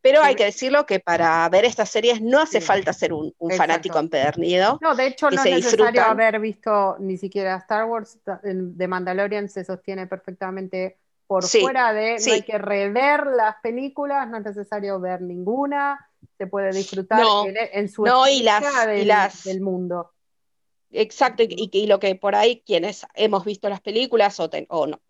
[0.00, 3.98] Pero hay que decirlo que para ver estas series no hace falta ser un, fanático
[3.98, 4.78] empedernido.
[4.80, 8.18] No, de hecho no es necesario haber visto ni siquiera Star Wars.
[8.42, 10.96] De Mandalorian se sostiene perfectamente
[11.28, 16.46] por fuera de, no hay que rever las películas, no es necesario ver ninguna, se
[16.46, 17.20] puede disfrutar
[17.54, 20.10] en, su no, y las, del mundo.
[20.90, 24.48] Exacto, y, lo que por ahí quienes hemos visto las películas o,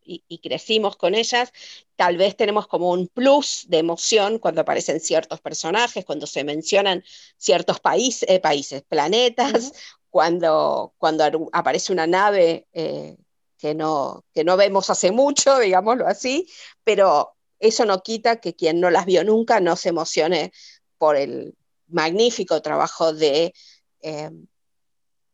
[0.03, 1.53] y, crecimos con ellas,
[1.95, 7.05] tal vez tenemos como un plus de emoción cuando aparecen ciertos personajes, cuando se mencionan
[7.37, 9.73] ciertos eh, países, planetas,
[10.11, 13.17] cuando, cuando aparece una nave eh,
[13.59, 16.47] que, no, que no vemos hace mucho, digámoslo así,
[16.85, 20.53] pero eso no quita que quien no las vio nunca no se emocione
[20.99, 21.55] por el
[21.89, 23.53] magnífico trabajo de...
[24.01, 24.31] Eh,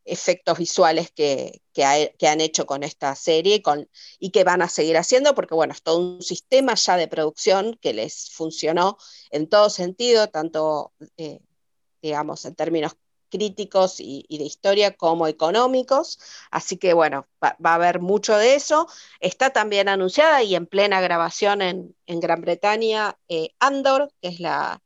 [0.05, 1.63] efectos visuales que,
[2.23, 5.83] han hecho con esta serie con, y que van a seguir haciendo, porque bueno, es
[5.83, 8.99] todo un sistema ya de producción que les funcionó
[9.31, 11.41] en todo sentido, tanto, eh,
[12.03, 12.97] digamos, en términos
[13.35, 16.21] críticos y, de historia como económicos.
[16.53, 18.87] Así que bueno, va, a haber mucho de eso.
[19.19, 24.81] Está también anunciada y en plena grabación en, Gran Bretaña eh, Andor, que es la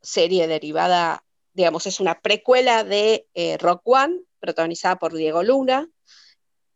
[0.00, 1.22] serie derivada,
[1.54, 5.88] digamos, es una precuela de eh, Rock One, protagonizada por Diego Luna,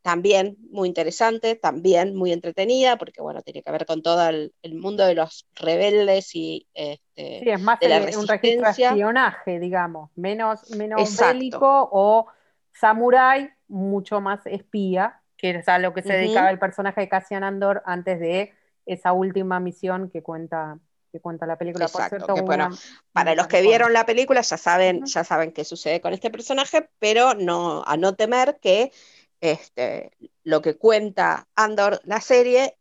[0.07, 5.05] también muy interesante, también muy entretenida, porque bueno, tiene que ver con todo el, mundo
[5.05, 7.81] de los rebeldes y este, sí, es más
[8.17, 12.29] un registro de espionaje, digamos, menos, menos bélico o
[12.73, 17.43] samurái, mucho más espía, que es a lo que se dedicaba el personaje de Cassian
[17.43, 18.53] Andor antes de
[18.87, 20.79] esa última misión que cuenta
[21.21, 21.89] cuenta la película.
[21.89, 22.71] Por cierto, bueno,
[23.13, 26.89] para los que vieron la película ya saben, ya saben qué sucede con este personaje,
[26.99, 28.93] pero no, a no temer que
[29.41, 30.13] este,
[30.45, 32.77] lo que cuenta Andor, la serie,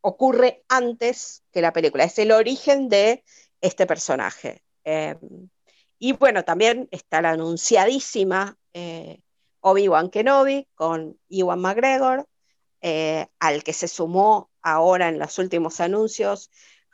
[0.00, 2.04] ocurre antes que la película.
[2.04, 3.24] Es el origen de
[3.60, 4.62] este personaje.
[4.84, 5.48] Em,
[5.98, 9.20] y bueno, también está la anunciadísima eh,
[9.60, 12.26] Obi-Wan Kenobi con Iwan McGregor,
[12.80, 16.50] eh, al que se sumó ahora en los últimos anuncios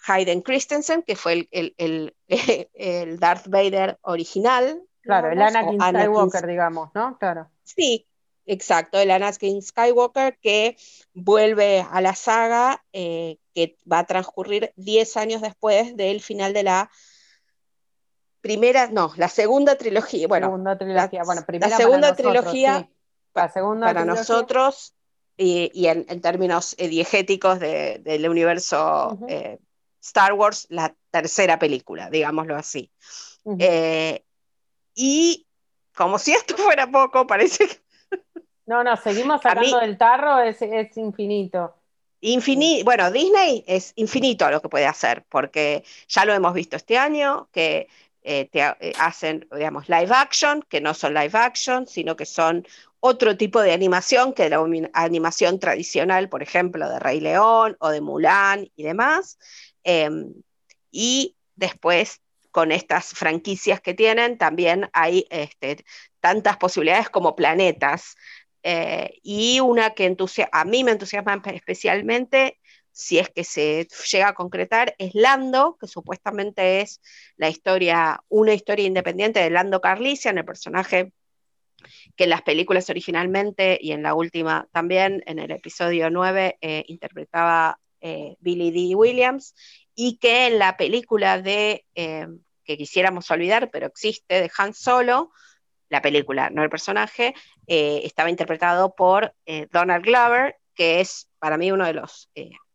[0.07, 2.15] Hayden Christensen, que fue el, el,
[3.19, 4.83] Darth Vader original.
[5.01, 7.19] Claro, el Anakin Skywalker, digamos, ¿no?
[7.19, 7.51] Claro.
[7.65, 8.08] Sí,
[8.49, 10.77] exacto, el Anakin Skywalker que
[11.15, 16.63] vuelve a la saga, eh, que va a transcurrir 10 años después del final de
[16.65, 16.91] la
[18.41, 20.27] primera, no, la segunda trilogía.
[20.27, 21.23] Bueno, segunda trilogía.
[21.25, 22.91] bueno la segunda trilogía
[23.35, 24.95] la segunda para nosotros
[25.37, 29.17] y, en, términos diegéticos del universo
[30.03, 32.91] Star Wars, la tercera película, digámoslo así.
[33.59, 34.25] Eh,
[34.95, 35.47] y
[35.95, 37.88] como si esto fuera poco, parece que...
[38.69, 40.61] No, no, seguimos sacando del tarro, es,
[40.99, 41.75] infinito.
[42.21, 46.99] Infinito, bueno, Disney es infinito lo que puede hacer, porque ya lo hemos visto este
[46.99, 47.89] año, que
[48.23, 52.67] eh, eh, hacen, digamos, live action, que no son live action, sino que son
[53.01, 54.63] otro tipo de animación que la
[54.93, 59.39] animación tradicional, por ejemplo, de Rey León o de Mulan y demás.
[59.83, 60.35] Em,
[60.91, 65.87] y después, con estas franquicias que tienen, también hay este,
[66.21, 68.17] tantas posibilidades como planetas.
[68.63, 70.15] Eh, y una que
[70.53, 72.59] a mí me entusiasma especialmente,
[72.91, 77.01] si es que se llega a concretar, es Lando, que supuestamente es
[77.37, 81.13] la historia, una historia independiente de Lando Carlisian, el personaje
[82.17, 86.85] que en las películas originalmente y en la última también, en el episodio 9, eh,
[86.89, 88.97] interpretaba eh, Billy D.
[88.97, 89.55] Williams,
[89.95, 95.31] y que en la película de, que quisiéramos olvidar, pero existe, de Han Solo,
[95.89, 97.35] la película, no el personaje,
[97.67, 99.35] eh, estaba interpretado por
[99.73, 102.31] Donald Glover, que es para mí uno de los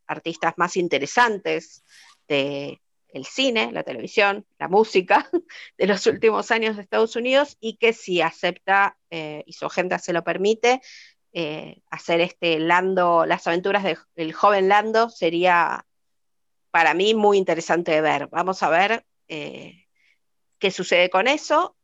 [0.07, 1.83] artistas más interesantes
[2.27, 5.29] de el cine, la televisión, la música
[5.77, 10.13] de los últimos años de Estados Unidos y que si acepta y su agenda se
[10.13, 10.81] lo permite,
[11.35, 13.83] eh, hacer este Lando, las aventuras
[14.15, 15.83] del joven Lando sería
[16.69, 18.27] para mí muy interesante de ver.
[18.27, 19.87] Vamos a ver eh,
[20.59, 21.75] qué sucede con eso.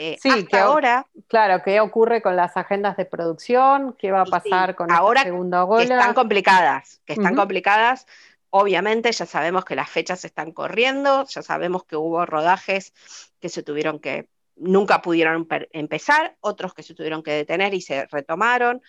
[0.00, 1.04] Eh, sí, que ahora.
[1.26, 5.30] Claro, qué ocurre con las agendas de producción, qué va a pasar con ahora esta
[5.30, 5.84] segunda ola.
[5.84, 8.06] Que están complicadas, que están complicadas.
[8.50, 12.94] Obviamente ya sabemos que las fechas están corriendo, ya sabemos que hubo rodajes
[13.40, 18.06] que se tuvieron que nunca pudieron empezar, otros que se tuvieron que detener y se
[18.06, 18.80] retomaron.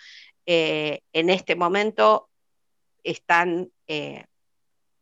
[0.45, 2.29] Eh, en este momento
[3.03, 4.25] están, eh,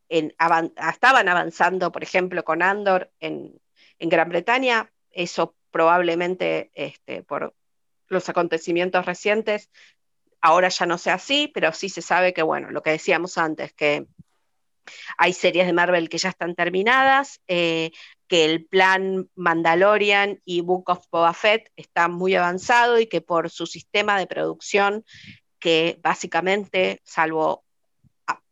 [0.08, 3.60] estaban avanzando, por ejemplo, con Andor en,
[4.00, 4.90] Gran Bretaña.
[5.10, 7.54] Eso probablemente este, por
[8.08, 9.70] los acontecimientos recientes,
[10.40, 13.72] ahora ya no sea así, pero sí se sabe que, bueno, lo que decíamos antes,
[13.72, 14.06] que
[15.18, 17.90] hay series de Marvel que ya están terminadas, eh,
[18.26, 23.50] que el plan Mandalorian y Book of Boba Fett está muy avanzado y que por
[23.50, 25.04] su sistema de producción,
[25.58, 27.64] que básicamente, salvo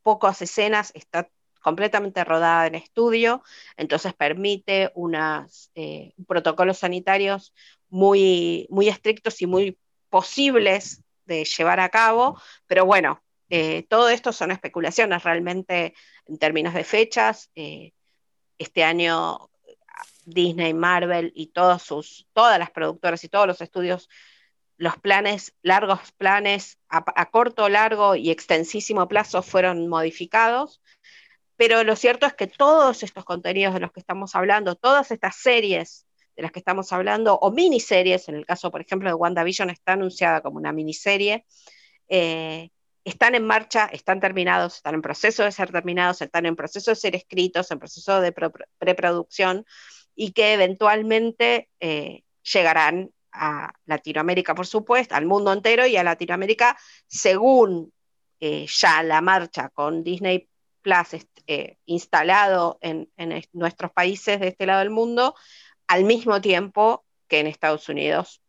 [0.03, 1.29] pocas escenas, está
[1.67, 3.43] completamente rodada en estudio,
[3.77, 7.53] entonces permite unos eh, protocolos sanitarios
[7.89, 9.77] muy, muy estrictos y muy
[10.09, 15.93] posibles de llevar a cabo, pero bueno, eh, todo esto son especulaciones realmente
[16.27, 17.51] en términos de fechas.
[17.57, 17.91] Eh,
[18.59, 19.51] este año
[20.25, 24.09] Disney, Marvel y todos sus, todas las productoras y todos los estudios,
[24.77, 30.81] los planes, largos planes a, corto, largo y extensísimo plazo fueron modificados.
[31.57, 35.37] Pero lo cierto es que todos estos contenidos de los que estamos hablando, todas estas
[35.37, 39.71] series de las que estamos hablando, o miniseries, en el caso, por ejemplo, de WandaVision,
[39.71, 41.47] está anunciada como una miniserie,
[42.09, 42.69] eh,
[43.05, 46.97] están en marcha, están terminados, están en proceso de ser terminados, están en proceso de
[46.97, 48.33] ser escritos, en proceso de
[48.79, 49.65] preproducción
[50.15, 56.77] y que eventualmente eh, llegarán a Latinoamérica, por supuesto, al mundo entero y a Latinoamérica,
[57.07, 57.93] según
[58.41, 60.49] eh, ya la marcha con Disney
[60.87, 63.09] Plus eh, instalado en,
[63.53, 65.35] nuestros países de este lado del mundo,
[65.89, 68.41] al mismo tiempo que en Estados Unidos.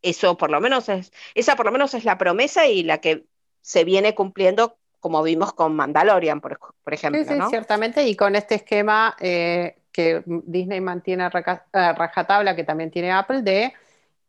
[0.00, 3.24] Eso por lo menos es, esa por lo menos es la promesa y la que
[3.60, 7.24] se viene cumpliendo como vimos con Mandalorian, por, ejemplo.
[7.24, 13.10] Sí, sí, ciertamente, y con este esquema que Disney mantiene a rajatabla, que también tiene
[13.10, 13.72] Apple, de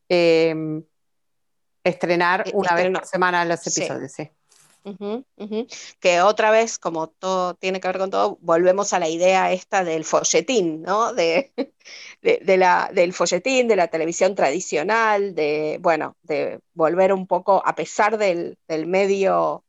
[0.10, 0.84] em,
[1.84, 4.12] estrenar e-, una vez por semana los episodios.
[4.12, 4.30] Sí.
[6.00, 9.84] Que otra vez, como todo tiene que ver con todo, volvemos a la idea esta
[9.84, 11.14] del folletín, ¿no?
[11.14, 11.52] De,
[12.22, 17.74] de, la, del folletín, de la televisión tradicional, de, bueno, de volver un poco, a
[17.76, 19.64] pesar del, medio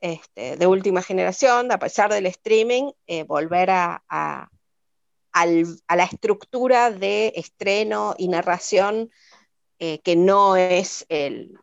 [0.00, 7.32] este, de última generación, a pesar del streaming, eh, volver a, a la estructura de
[7.34, 9.10] estreno y narración
[9.80, 11.58] eh, que no es el,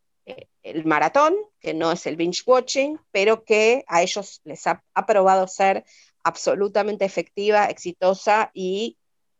[0.63, 5.47] el, maratón, que no es el binge watching, pero que a ellos les ha, probado
[5.47, 5.83] ser
[6.23, 8.97] absolutamente efectiva, exitosa y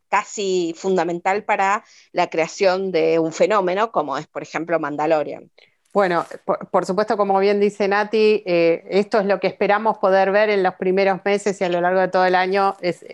[0.09, 5.49] casi fundamental para la creación de un fenómeno como es, por ejemplo, Mandalorian.
[5.93, 6.25] Bueno,
[6.71, 10.63] por, supuesto, como bien dice Nati, eh, esto es lo que esperamos poder ver en
[10.63, 12.77] los primeros meses y a lo largo de todo el año.
[12.79, 13.05] Es,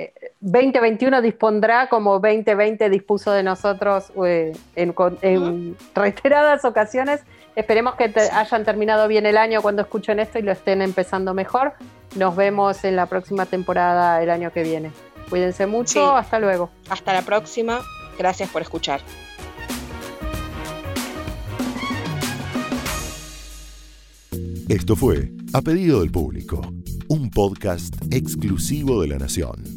[0.41, 7.21] 2021 eh, dispondrá como 2020 dispuso de nosotros eh, en, reiteradas ocasiones.
[7.57, 11.73] Esperemos que hayan terminado bien el año cuando escuchen esto y lo estén empezando mejor.
[12.15, 14.91] Nos vemos en la próxima temporada el año que viene.
[15.27, 16.69] Cuídense mucho, hasta luego.
[16.87, 17.81] Hasta la próxima.
[18.15, 19.01] Gracias por escuchar.
[24.69, 26.61] Esto fue A Pedido del Público,
[27.07, 29.76] un podcast exclusivo de La Nación.